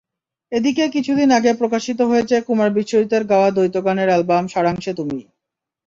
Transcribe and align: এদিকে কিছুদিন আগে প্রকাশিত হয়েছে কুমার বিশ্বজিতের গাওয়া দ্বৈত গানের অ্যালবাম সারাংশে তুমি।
এদিকে 0.51 0.83
কিছুদিন 0.95 1.29
আগে 1.37 1.51
প্রকাশিত 1.53 1.99
হয়েছে 2.09 2.35
কুমার 2.47 2.69
বিশ্বজিতের 2.77 3.23
গাওয়া 3.31 3.49
দ্বৈত 3.51 3.75
গানের 3.85 4.09
অ্যালবাম 4.11 4.43
সারাংশে 4.47 4.91
তুমি। 4.99 5.19